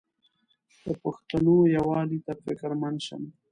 د 0.85 0.87
پښتنو 1.03 1.55
یووالي 1.75 2.19
ته 2.25 2.33
فکرمند 2.43 2.97
شم. 3.07 3.23